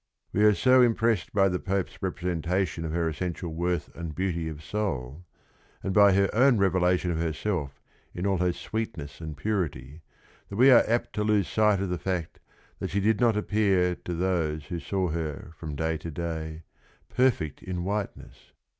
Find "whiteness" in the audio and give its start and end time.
17.83-18.53